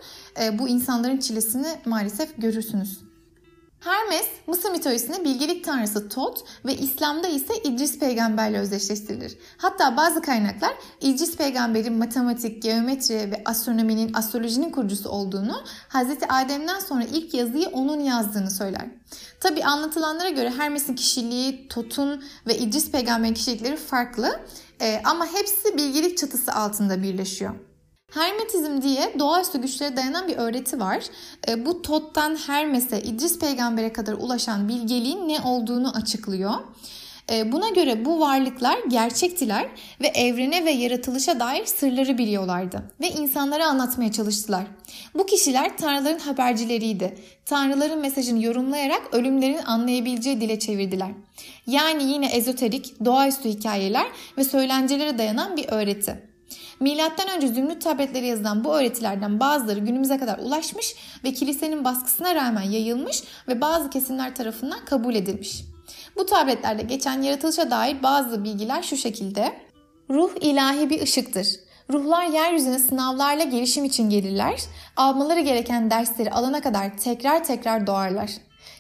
e, 0.42 0.60
bu 0.60 0.68
insanların 0.68 1.18
çilesini 1.18 1.68
maalesef 1.86 2.38
görürsünüz. 2.38 3.11
Hermes, 3.82 4.26
Mısır 4.48 4.72
mitolojisinde 4.72 5.24
bilgelik 5.24 5.66
tanrısı 5.66 6.10
Tot 6.10 6.44
ve 6.66 6.76
İslam'da 6.76 7.28
ise 7.28 7.54
İdris 7.64 8.00
peygamberle 8.00 8.60
özdeşleştirilir. 8.60 9.38
Hatta 9.58 9.98
bazı 9.98 10.22
kaynaklar 10.22 10.74
İdris 11.02 11.38
peygamberin 11.38 11.94
matematik, 11.94 12.64
geometri 12.64 13.16
ve 13.16 13.42
astronominin, 13.46 14.14
astrolojinin 14.14 14.70
kurucusu 14.70 15.10
olduğunu, 15.10 15.64
Hz. 15.90 16.18
Adem'den 16.30 16.80
sonra 16.80 17.04
ilk 17.04 17.34
yazıyı 17.34 17.68
onun 17.68 18.00
yazdığını 18.00 18.52
söyler. 18.52 18.86
Tabi 19.40 19.64
anlatılanlara 19.64 20.30
göre 20.30 20.50
Hermes'in 20.50 20.96
kişiliği, 20.96 21.68
Tot'un 21.68 22.24
ve 22.48 22.58
İdris 22.58 22.92
peygamberin 22.92 23.34
kişilikleri 23.34 23.78
farklı 23.78 24.40
e, 24.82 25.02
ama 25.04 25.26
hepsi 25.26 25.78
bilgelik 25.78 26.18
çatısı 26.18 26.54
altında 26.54 27.04
birleşiyor. 27.04 27.71
Hermetizm 28.12 28.82
diye 28.82 29.14
doğaüstü 29.20 29.62
güçlere 29.62 29.98
dayanan 29.98 30.28
bir 30.28 30.38
öğreti 30.38 30.80
var. 30.80 31.04
E, 31.48 31.66
bu 31.66 31.82
Tot'tan 31.82 32.36
Hermes'e, 32.36 33.02
İdris 33.02 33.40
peygambere 33.40 33.94
kadar 33.94 34.14
ulaşan 34.14 34.70
bilgeliğin 34.70 35.28
ne 35.28 35.40
olduğunu 35.42 35.96
açıklıyor. 35.96 36.54
E, 37.32 37.52
buna 37.52 37.70
göre 37.70 38.06
bu 38.06 38.20
varlıklar 38.20 38.80
gerçektiler 38.88 39.70
ve 40.02 40.08
evrene 40.08 40.66
ve 40.66 40.72
yaratılışa 40.72 41.40
dair 41.40 41.66
sırları 41.66 42.18
biliyorlardı 42.18 42.84
ve 43.02 43.10
insanlara 43.10 43.66
anlatmaya 43.68 44.12
çalıştılar. 44.12 44.64
Bu 45.16 45.26
kişiler 45.26 45.78
tanrıların 45.78 46.20
habercileriydi. 46.20 47.18
Tanrıların 47.46 48.00
mesajını 48.00 48.44
yorumlayarak 48.44 49.02
ölümlerin 49.12 49.64
anlayabileceği 49.66 50.42
dile 50.42 50.60
çevirdiler. 50.60 51.12
Yani 51.68 52.04
yine 52.04 52.28
ezoterik, 52.28 53.06
doğaüstü 53.06 53.50
hikayeler 53.50 54.08
ve 54.38 54.44
söylencelere 54.44 55.18
dayanan 55.18 55.58
bir 55.58 55.66
öğreti. 55.70 56.31
Milattan 56.82 57.28
önce 57.30 57.48
Zümrüt 57.48 57.84
tabletleri 57.84 58.26
yazılan 58.26 58.64
bu 58.64 58.76
öğretilerden 58.76 59.40
bazıları 59.40 59.80
günümüze 59.80 60.18
kadar 60.18 60.38
ulaşmış 60.40 60.96
ve 61.24 61.34
kilisenin 61.34 61.86
baskısına 61.86 62.36
rağmen 62.36 62.62
yayılmış 62.62 63.24
ve 63.48 63.62
bazı 63.62 63.90
kesimler 63.90 64.36
tarafından 64.36 64.86
kabul 64.86 65.16
edilmiş. 65.16 65.64
Bu 66.16 66.26
tabletlerde 66.26 66.84
geçen 66.84 67.22
yaratılışa 67.22 67.72
dair 67.72 68.04
bazı 68.04 68.44
bilgiler 68.44 68.84
şu 68.84 68.98
şekilde. 68.98 69.54
Ruh 70.10 70.32
ilahi 70.42 70.90
bir 70.90 71.02
ışıktır. 71.02 71.48
Ruhlar 71.90 72.26
yeryüzüne 72.26 72.80
sınavlarla 72.80 73.44
gelişim 73.44 73.86
için 73.86 74.10
gelirler. 74.10 74.62
Almaları 74.98 75.40
gereken 75.40 75.90
dersleri 75.90 76.32
alana 76.32 76.62
kadar 76.62 76.98
tekrar 76.98 77.44
tekrar 77.44 77.88
doğarlar. 77.88 78.32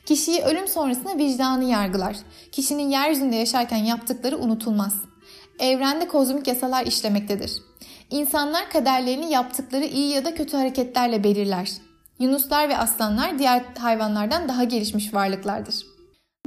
Kişiyi 0.06 0.42
ölüm 0.42 0.68
sonrasında 0.68 1.18
vicdanı 1.18 1.64
yargılar. 1.64 2.16
Kişinin 2.52 2.90
yeryüzünde 2.90 3.36
yaşarken 3.36 3.78
yaptıkları 3.78 4.38
unutulmaz. 4.38 4.96
Evrende 5.60 6.08
kozmik 6.08 6.48
yasalar 6.48 6.86
işlemektedir. 6.86 7.71
İnsanlar 8.12 8.70
kaderlerini 8.70 9.32
yaptıkları 9.32 9.86
iyi 9.86 10.14
ya 10.14 10.26
da 10.26 10.36
kötü 10.36 10.58
hareketlerle 10.58 11.24
belirler. 11.24 11.72
Yunuslar 12.20 12.70
ve 12.70 12.78
aslanlar 12.78 13.40
diğer 13.40 13.64
hayvanlardan 13.78 14.48
daha 14.48 14.64
gelişmiş 14.64 15.14
varlıklardır. 15.14 15.76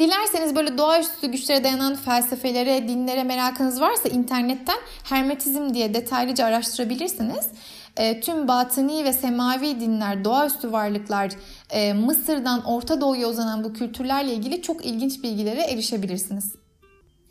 Dilerseniz 0.01 0.57
böyle 0.57 0.79
doğaüstü 0.79 1.27
güçlere 1.27 1.65
dayanan 1.65 1.97
felsefelere, 1.97 2.89
dinlere 2.89 3.25
merakınız 3.25 3.81
varsa 3.81 4.09
internetten 4.09 4.79
hermetizm 5.05 5.75
diye 5.75 5.95
detaylıca 5.95 6.47
araştırabilirsiniz. 6.47 7.49
E, 7.97 8.21
tüm 8.21 8.49
batıni 8.49 9.05
ve 9.05 9.13
semavi 9.13 9.81
dinler, 9.81 10.25
doğaüstü 10.25 10.73
varlıklar, 10.73 11.31
e, 11.71 11.93
Mısır'dan 11.93 12.65
Orta 12.65 13.01
Doğu'ya 13.01 13.29
uzanan 13.29 13.65
bu 13.65 13.73
kültürlerle 13.73 14.33
ilgili 14.33 14.63
çok 14.63 14.87
ilginç 14.87 15.23
bilgilere 15.23 15.63
erişebilirsiniz. 15.63 16.64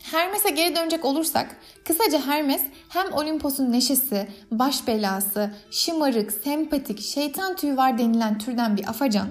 Hermes'e 0.04 0.50
geri 0.50 0.76
dönecek 0.76 1.04
olursak, 1.04 1.56
kısaca 1.84 2.26
Hermes 2.26 2.62
hem 2.88 3.12
Olimpos'un 3.12 3.72
neşesi, 3.72 4.28
baş 4.50 4.86
belası, 4.86 5.50
şımarık, 5.70 6.32
sempatik, 6.32 7.00
şeytan 7.00 7.56
tüyü 7.56 7.76
var 7.76 7.98
denilen 7.98 8.38
türden 8.38 8.76
bir 8.76 8.88
afacan, 8.88 9.28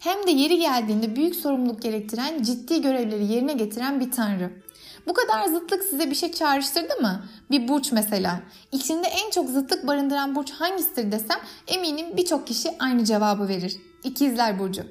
hem 0.00 0.26
de 0.26 0.30
yeri 0.30 0.58
geldiğinde 0.58 1.16
büyük 1.16 1.36
sorumluluk 1.36 1.82
gerektiren 1.82 2.42
ciddi 2.42 2.82
görevleri 2.82 3.24
yerine 3.24 3.52
getiren 3.52 4.00
bir 4.00 4.10
tanrı. 4.10 4.50
Bu 5.06 5.14
kadar 5.14 5.46
zıtlık 5.46 5.84
size 5.84 6.10
bir 6.10 6.14
şey 6.14 6.32
çağrıştırdı 6.32 7.00
mı? 7.00 7.24
Bir 7.50 7.68
burç 7.68 7.92
mesela. 7.92 8.40
İçinde 8.72 9.06
en 9.06 9.30
çok 9.30 9.48
zıtlık 9.48 9.86
barındıran 9.86 10.34
burç 10.34 10.50
hangisidir 10.50 11.12
desem 11.12 11.38
eminim 11.68 12.16
birçok 12.16 12.46
kişi 12.46 12.70
aynı 12.78 13.04
cevabı 13.04 13.48
verir. 13.48 13.76
İkizler 14.04 14.58
Burcu. 14.58 14.82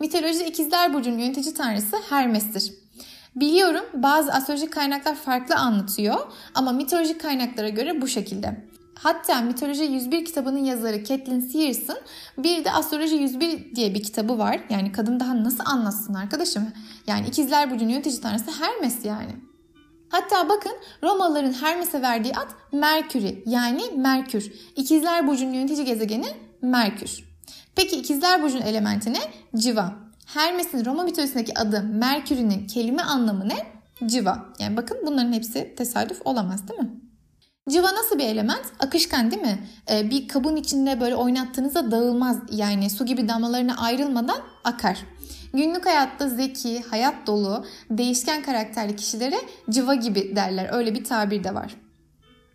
Mitolojide 0.00 0.46
İkizler 0.46 0.94
Burcu'nun 0.94 1.18
yönetici 1.18 1.54
tanrısı 1.54 1.96
Hermes'tir. 2.08 2.81
Biliyorum 3.36 3.84
bazı 3.94 4.32
astrolojik 4.32 4.72
kaynaklar 4.72 5.14
farklı 5.14 5.54
anlatıyor 5.54 6.18
ama 6.54 6.72
mitolojik 6.72 7.20
kaynaklara 7.20 7.68
göre 7.68 8.00
bu 8.00 8.08
şekilde. 8.08 8.72
Hatta 9.02 9.40
Mitoloji 9.40 9.84
101 9.84 10.24
kitabının 10.24 10.64
yazarı 10.64 11.04
Caitlin 11.04 11.40
Sears'ın 11.40 11.98
bir 12.38 12.64
de 12.64 12.72
Astroloji 12.72 13.16
101 13.16 13.74
diye 13.76 13.94
bir 13.94 14.02
kitabı 14.02 14.38
var. 14.38 14.60
Yani 14.70 14.92
kadın 14.92 15.20
daha 15.20 15.44
nasıl 15.44 15.64
anlatsın 15.66 16.14
arkadaşım? 16.14 16.72
Yani 17.06 17.26
ikizler 17.26 17.70
burcunun 17.70 17.90
yönetici 17.90 18.20
tanrısı 18.20 18.50
Hermes 18.50 19.04
yani. 19.04 19.36
Hatta 20.08 20.48
bakın 20.48 20.72
Romalıların 21.02 21.52
Hermes'e 21.52 22.02
verdiği 22.02 22.32
ad 22.34 22.50
Merkür'ü 22.72 23.42
yani 23.46 23.82
Merkür. 23.96 24.52
İkizler 24.76 25.26
burcunun 25.26 25.52
yönetici 25.52 25.84
gezegeni 25.84 26.26
Merkür. 26.62 27.24
Peki 27.76 27.96
ikizler 27.96 28.42
burcunun 28.42 28.62
elementi 28.62 29.12
ne? 29.12 29.20
Civa. 29.56 30.01
Hermes'in 30.34 30.84
Roma 30.84 31.02
mitolojisindeki 31.02 31.58
adı 31.58 31.82
Merkür'ün 31.82 32.66
kelime 32.66 33.02
anlamı 33.02 33.48
ne? 33.48 33.56
Civa. 34.06 34.46
Yani 34.58 34.76
bakın 34.76 34.98
bunların 35.06 35.32
hepsi 35.32 35.74
tesadüf 35.76 36.20
olamaz 36.24 36.68
değil 36.68 36.80
mi? 36.80 36.90
Civa 37.70 37.94
nasıl 37.94 38.18
bir 38.18 38.24
element? 38.24 38.64
Akışkan 38.78 39.30
değil 39.30 39.42
mi? 39.42 39.58
Ee, 39.90 40.10
bir 40.10 40.28
kabın 40.28 40.56
içinde 40.56 41.00
böyle 41.00 41.16
oynattığınızda 41.16 41.90
dağılmaz. 41.90 42.36
Yani 42.50 42.90
su 42.90 43.06
gibi 43.06 43.28
damlalarına 43.28 43.76
ayrılmadan 43.76 44.38
akar. 44.64 44.98
Günlük 45.54 45.86
hayatta 45.86 46.28
zeki, 46.28 46.82
hayat 46.82 47.26
dolu, 47.26 47.64
değişken 47.90 48.42
karakterli 48.42 48.96
kişilere 48.96 49.36
civa 49.70 49.94
gibi 49.94 50.36
derler. 50.36 50.68
Öyle 50.72 50.94
bir 50.94 51.04
tabir 51.04 51.44
de 51.44 51.54
var. 51.54 51.76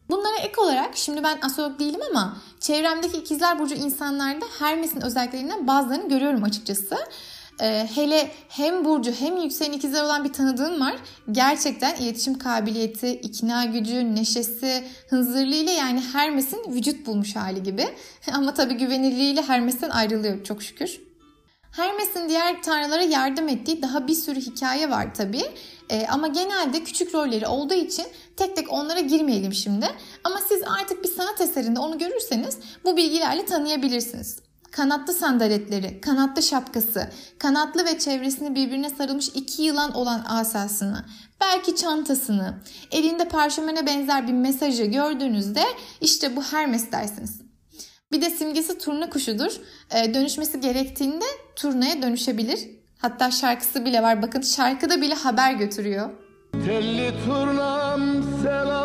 Bunlara 0.09 0.37
ek 0.37 0.61
olarak 0.61 0.97
şimdi 0.97 1.23
ben 1.23 1.37
astrolog 1.41 1.79
değilim 1.79 2.01
ama 2.11 2.37
çevremdeki 2.59 3.17
ikizler 3.17 3.59
burcu 3.59 3.75
insanlarda 3.75 4.45
Hermes'in 4.59 5.01
özelliklerinden 5.01 5.67
bazılarını 5.67 6.09
görüyorum 6.09 6.43
açıkçası. 6.43 6.97
Ee, 7.61 7.87
hele 7.95 8.31
hem 8.49 8.85
burcu 8.85 9.11
hem 9.11 9.37
yükselen 9.37 9.71
ikizler 9.71 10.03
olan 10.03 10.23
bir 10.23 10.33
tanıdığım 10.33 10.81
var. 10.81 10.95
Gerçekten 11.31 11.95
iletişim 11.95 12.37
kabiliyeti, 12.37 13.11
ikna 13.11 13.65
gücü, 13.65 14.15
neşesi, 14.15 14.83
hınzırlığıyla 15.09 15.71
yani 15.71 16.01
Hermes'in 16.13 16.73
vücut 16.73 17.05
bulmuş 17.05 17.35
hali 17.35 17.63
gibi. 17.63 17.85
Ama 18.33 18.53
tabii 18.53 18.73
güvenilirliğiyle 18.73 19.41
Hermes'ten 19.41 19.89
ayrılıyor 19.89 20.43
çok 20.43 20.63
şükür. 20.63 21.01
Hermes'in 21.71 22.29
diğer 22.29 22.63
tanrılara 22.63 23.03
yardım 23.03 23.47
ettiği 23.47 23.81
daha 23.81 24.07
bir 24.07 24.13
sürü 24.13 24.39
hikaye 24.39 24.89
var 24.89 25.13
tabii. 25.13 25.43
Ee, 25.89 26.07
ama 26.07 26.27
genelde 26.27 26.83
küçük 26.83 27.15
rolleri 27.15 27.47
olduğu 27.47 27.73
için 27.73 28.05
tek 28.37 28.55
tek 28.55 28.73
onlara 28.73 28.99
girmeyelim 28.99 29.53
şimdi. 29.53 29.85
Ama 30.23 30.39
siz 30.49 30.61
artık 30.79 31.03
bir 31.03 31.09
sanat 31.09 31.41
eserinde 31.41 31.79
onu 31.79 31.97
görürseniz 31.97 32.57
bu 32.83 32.97
bilgilerle 32.97 33.45
tanıyabilirsiniz 33.45 34.46
kanatlı 34.71 35.13
sandaletleri, 35.13 36.01
kanatlı 36.01 36.43
şapkası, 36.43 37.09
kanatlı 37.39 37.85
ve 37.85 37.99
çevresini 37.99 38.55
birbirine 38.55 38.89
sarılmış 38.89 39.27
iki 39.27 39.61
yılan 39.63 39.93
olan 39.93 40.25
asasını, 40.27 41.05
belki 41.41 41.75
çantasını, 41.75 42.53
elinde 42.91 43.27
parşömene 43.27 43.85
benzer 43.85 44.27
bir 44.27 44.33
mesajı 44.33 44.83
gördüğünüzde 44.83 45.63
işte 46.01 46.35
bu 46.35 46.43
Hermes 46.43 46.91
dersiniz. 46.91 47.41
Bir 48.11 48.21
de 48.21 48.29
simgesi 48.29 48.77
turna 48.77 49.09
kuşudur. 49.09 49.51
Ee, 49.91 50.13
dönüşmesi 50.13 50.59
gerektiğinde 50.59 51.25
turnaya 51.55 52.01
dönüşebilir. 52.01 52.59
Hatta 52.97 53.31
şarkısı 53.31 53.85
bile 53.85 54.03
var. 54.03 54.21
Bakın 54.21 54.41
şarkıda 54.41 55.01
bile 55.01 55.13
haber 55.13 55.53
götürüyor. 55.53 56.09
Telli 56.51 57.13
turnam 57.25 58.01
selam 58.43 58.76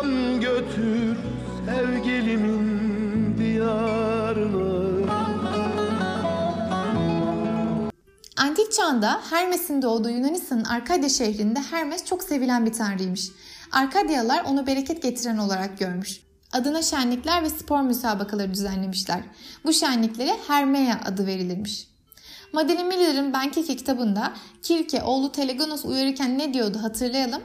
çağda 8.73 9.21
Hermes'in 9.29 9.81
doğduğu 9.81 10.09
Yunanistan'ın 10.09 10.63
Arkadya 10.63 11.09
şehrinde 11.09 11.59
Hermes 11.59 12.05
çok 12.05 12.23
sevilen 12.23 12.65
bir 12.65 12.73
tanrıymış. 12.73 13.31
Arkadyalılar 13.71 14.43
onu 14.43 14.67
bereket 14.67 15.01
getiren 15.01 15.37
olarak 15.37 15.79
görmüş. 15.79 16.21
Adına 16.51 16.81
şenlikler 16.81 17.43
ve 17.43 17.49
spor 17.49 17.81
müsabakaları 17.81 18.53
düzenlemişler. 18.53 19.23
Bu 19.65 19.73
şenliklere 19.73 20.37
Hermea 20.47 20.99
adı 21.05 21.25
verilirmiş. 21.27 21.87
Madeline 22.53 22.83
Miller'ın 22.83 23.33
Ben 23.33 23.51
Keke 23.51 23.75
kitabında 23.75 24.33
Kirke 24.61 25.03
oğlu 25.03 25.31
Telegonos 25.31 25.85
uyarırken 25.85 26.39
ne 26.39 26.53
diyordu 26.53 26.79
hatırlayalım. 26.81 27.41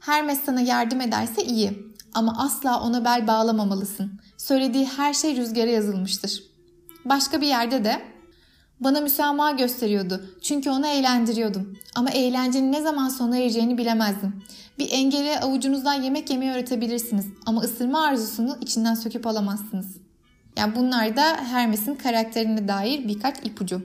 Hermes 0.00 0.40
sana 0.44 0.60
yardım 0.60 1.00
ederse 1.00 1.44
iyi 1.44 1.78
ama 2.14 2.34
asla 2.38 2.80
ona 2.80 3.04
bel 3.04 3.26
bağlamamalısın. 3.26 4.20
Söylediği 4.36 4.86
her 4.86 5.14
şey 5.14 5.36
rüzgara 5.36 5.70
yazılmıştır. 5.70 6.42
Başka 7.04 7.40
bir 7.40 7.46
yerde 7.46 7.84
de 7.84 8.02
bana 8.80 9.00
müsamaha 9.00 9.50
gösteriyordu 9.50 10.24
çünkü 10.42 10.70
onu 10.70 10.86
eğlendiriyordum. 10.86 11.78
Ama 11.94 12.10
eğlencenin 12.10 12.72
ne 12.72 12.82
zaman 12.82 13.08
sona 13.08 13.36
ereceğini 13.36 13.78
bilemezdim. 13.78 14.42
Bir 14.78 14.88
engele 14.92 15.40
avucunuzdan 15.40 16.02
yemek 16.02 16.30
yemeyi 16.30 16.52
öğretebilirsiniz 16.52 17.26
ama 17.46 17.60
ısırma 17.60 18.04
arzusunu 18.04 18.58
içinden 18.60 18.94
söküp 18.94 19.26
alamazsınız. 19.26 19.96
Yani 20.56 20.76
bunlar 20.76 21.16
da 21.16 21.36
Hermes'in 21.36 21.94
karakterine 21.94 22.68
dair 22.68 23.08
birkaç 23.08 23.46
ipucu. 23.46 23.82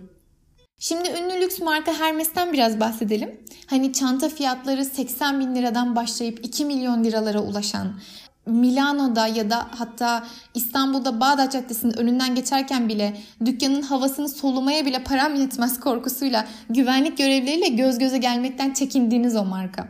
Şimdi 0.80 1.10
ünlü 1.10 1.42
lüks 1.42 1.60
marka 1.60 1.94
Hermes'ten 1.94 2.54
biraz 2.54 2.80
bahsedelim. 2.80 3.42
Hani 3.68 3.94
çanta 3.94 4.30
fiyatları 4.30 4.86
80 4.86 5.40
bin 5.40 5.56
liradan 5.56 5.96
başlayıp 5.96 6.46
2 6.46 6.66
milyon 6.66 7.04
liralara 7.04 7.40
ulaşan, 7.40 8.00
Milano'da 8.46 9.28
ya 9.28 9.50
da 9.50 9.68
hatta 9.72 10.24
İstanbul'da 10.54 11.20
Bağdat 11.20 11.52
Caddesi'nin 11.52 11.98
önünden 11.98 12.36
geçerken 12.36 12.90
bile 12.90 13.18
dükkanın 13.46 13.82
havasını 13.82 14.30
solumaya 14.30 14.86
bile 14.86 15.04
param 15.04 15.36
yetmez 15.36 15.80
korkusuyla 15.80 16.46
güvenlik 16.70 17.18
görevlileriyle 17.18 17.68
göz 17.68 17.98
göze 17.98 18.18
gelmekten 18.18 18.74
çekindiğiniz 18.74 19.36
o 19.36 19.46
marka. 19.46 19.88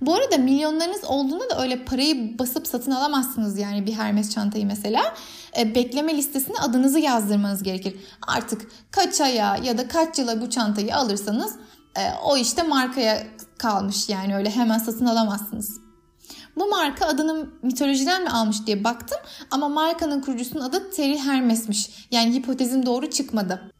Bu 0.00 0.14
arada 0.14 0.38
milyonlarınız 0.38 1.04
olduğunda 1.04 1.50
da 1.50 1.62
öyle 1.62 1.84
parayı 1.84 2.38
basıp 2.38 2.66
satın 2.66 2.90
alamazsınız 2.90 3.58
yani 3.58 3.86
bir 3.86 3.92
Hermes 3.92 4.30
çantayı 4.30 4.66
mesela. 4.66 5.14
E, 5.58 5.74
bekleme 5.74 6.16
listesine 6.16 6.58
adınızı 6.58 6.98
yazdırmanız 6.98 7.62
gerekir. 7.62 7.96
Artık 8.26 8.62
kaç 8.90 9.20
aya 9.20 9.56
ya 9.56 9.78
da 9.78 9.88
kaç 9.88 10.18
yıla 10.18 10.40
bu 10.40 10.50
çantayı 10.50 10.96
alırsanız 10.96 11.56
e, 11.98 12.02
o 12.24 12.36
işte 12.36 12.62
markaya 12.62 13.22
kalmış 13.58 14.08
yani 14.08 14.36
öyle 14.36 14.50
hemen 14.50 14.78
satın 14.78 15.06
alamazsınız. 15.06 15.85
Bu 16.56 16.66
marka 16.66 17.06
adını 17.06 17.46
mitolojiden 17.62 18.22
mi 18.22 18.30
almış 18.30 18.66
diye 18.66 18.84
baktım 18.84 19.18
ama 19.50 19.68
markanın 19.68 20.20
kurucusunun 20.20 20.64
adı 20.64 20.90
Terry 20.90 21.18
Hermes'miş. 21.18 22.06
Yani 22.10 22.34
hipotezim 22.34 22.86
doğru 22.86 23.10
çıkmadı. 23.10 23.70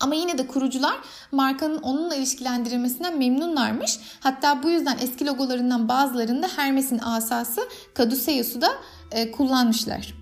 Ama 0.00 0.14
yine 0.14 0.38
de 0.38 0.46
kurucular 0.46 0.94
markanın 1.32 1.78
onunla 1.78 2.14
ilişkilendirilmesinden 2.14 3.18
memnunlarmış. 3.18 3.98
Hatta 4.20 4.62
bu 4.62 4.70
yüzden 4.70 4.98
eski 5.02 5.26
logolarından 5.26 5.88
bazılarında 5.88 6.48
Hermes'in 6.56 6.98
asası 6.98 7.60
Caduceus'u 7.98 8.60
da 8.60 8.68
e, 9.10 9.30
kullanmışlar. 9.30 10.14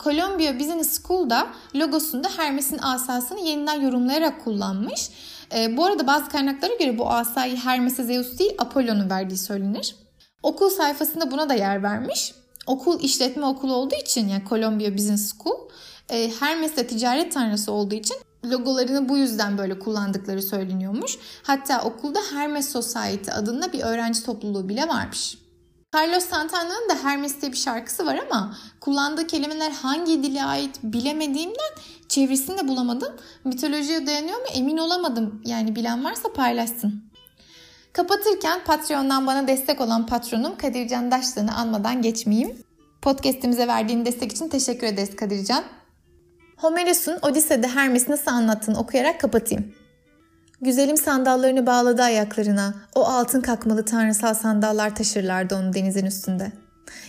Columbia 0.00 0.58
Business 0.58 1.02
School'da 1.02 1.46
logosunda 1.74 2.28
Hermes'in 2.36 2.78
asasını 2.78 3.40
yeniden 3.40 3.80
yorumlayarak 3.80 4.44
kullanmış. 4.44 5.10
E, 5.54 5.76
bu 5.76 5.84
arada 5.84 6.06
bazı 6.06 6.28
kaynaklara 6.28 6.74
göre 6.74 6.98
bu 6.98 7.10
asayı 7.10 7.56
Hermes'e 7.56 8.04
Zeus 8.04 8.38
değil 8.38 8.52
Apollon'un 8.58 9.10
verdiği 9.10 9.38
söylenir. 9.38 10.07
Okul 10.42 10.70
sayfasında 10.70 11.30
buna 11.30 11.48
da 11.48 11.54
yer 11.54 11.82
vermiş. 11.82 12.34
Okul 12.66 13.00
işletme 13.00 13.46
okulu 13.46 13.74
olduğu 13.74 13.94
için 13.94 14.28
yani 14.28 14.42
Columbia 14.48 14.94
Business 14.94 15.34
School 15.34 15.68
e, 16.08 16.30
Hermes 16.40 16.76
de 16.76 16.86
ticaret 16.86 17.32
tanrısı 17.32 17.72
olduğu 17.72 17.94
için 17.94 18.16
logolarını 18.44 19.08
bu 19.08 19.16
yüzden 19.16 19.58
böyle 19.58 19.78
kullandıkları 19.78 20.42
söyleniyormuş. 20.42 21.18
Hatta 21.42 21.82
okulda 21.82 22.18
Hermes 22.32 22.68
Society 22.72 23.30
adında 23.32 23.72
bir 23.72 23.80
öğrenci 23.80 24.24
topluluğu 24.24 24.68
bile 24.68 24.88
varmış. 24.88 25.38
Carlos 25.94 26.24
Santana'nın 26.24 26.88
da 26.88 26.94
Hermes 27.02 27.42
bir 27.42 27.56
şarkısı 27.56 28.06
var 28.06 28.18
ama 28.30 28.56
kullandığı 28.80 29.26
kelimeler 29.26 29.70
hangi 29.70 30.22
dile 30.22 30.44
ait 30.44 30.78
bilemediğimden 30.82 31.70
çevresini 32.08 32.58
de 32.58 32.68
bulamadım. 32.68 33.12
Mitolojiye 33.44 34.06
dayanıyor 34.06 34.38
mu 34.38 34.46
emin 34.54 34.76
olamadım. 34.76 35.42
Yani 35.44 35.76
bilen 35.76 36.04
varsa 36.04 36.32
paylaşsın. 36.32 37.07
Kapatırken 37.92 38.60
Patreon'dan 38.64 39.26
bana 39.26 39.48
destek 39.48 39.80
olan 39.80 40.06
patronum 40.06 40.58
Kadircan 40.58 41.10
Daşlan'ı 41.10 41.54
anmadan 41.54 42.02
geçmeyeyim. 42.02 42.56
Podcast'imize 43.02 43.66
verdiğin 43.66 44.04
destek 44.04 44.32
için 44.32 44.48
teşekkür 44.48 44.86
ederiz 44.86 45.16
Kadircan. 45.16 45.64
Homeros'un 46.56 47.18
Odise'de 47.22 47.68
Hermes'i 47.68 48.10
nasıl 48.10 48.30
anlattığını 48.30 48.78
okuyarak 48.78 49.20
kapatayım. 49.20 49.74
Güzelim 50.60 50.96
sandallarını 50.96 51.66
bağladı 51.66 52.02
ayaklarına. 52.02 52.74
O 52.94 53.04
altın 53.04 53.40
kakmalı 53.40 53.84
tanrısal 53.84 54.34
sandallar 54.34 54.96
taşırlardı 54.96 55.56
onu 55.56 55.74
denizin 55.74 56.06
üstünde. 56.06 56.52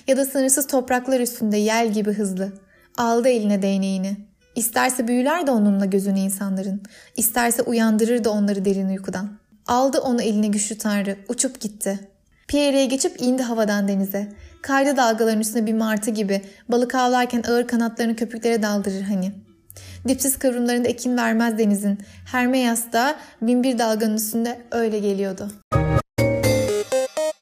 Ya 0.07 0.17
da 0.17 0.25
sınırsız 0.25 0.67
topraklar 0.67 1.19
üstünde 1.19 1.57
yel 1.57 1.93
gibi 1.93 2.13
hızlı. 2.13 2.53
Aldı 2.97 3.29
eline 3.29 3.61
değneğini. 3.61 4.17
İsterse 4.55 5.07
büyüler 5.07 5.47
de 5.47 5.51
onunla 5.51 5.85
gözünü 5.85 6.19
insanların. 6.19 6.81
İsterse 7.17 7.61
uyandırır 7.61 8.23
da 8.23 8.31
onları 8.31 8.65
derin 8.65 8.89
uykudan. 8.89 9.39
Aldı 9.69 9.99
onu 9.99 10.21
eline 10.21 10.47
güçlü 10.47 10.77
tanrı. 10.77 11.17
Uçup 11.27 11.59
gitti. 11.59 11.99
Pierre'ye 12.47 12.85
geçip 12.85 13.21
indi 13.21 13.43
havadan 13.43 13.87
denize. 13.87 14.33
Kaydı 14.61 14.97
dalgaların 14.97 15.41
üstüne 15.41 15.65
bir 15.65 15.73
martı 15.73 16.11
gibi 16.11 16.41
balık 16.69 16.95
avlarken 16.95 17.43
ağır 17.47 17.67
kanatlarını 17.67 18.15
köpüklere 18.15 18.61
daldırır 18.61 19.01
hani. 19.01 19.31
Dipsiz 20.07 20.39
kıvrımlarında 20.39 20.87
ekin 20.87 21.17
vermez 21.17 21.57
denizin. 21.57 21.99
Hermeyas 22.31 22.91
da 22.91 23.15
binbir 23.41 23.79
dalganın 23.79 24.17
üstünde 24.17 24.61
öyle 24.71 24.99
geliyordu.'' 24.99 25.88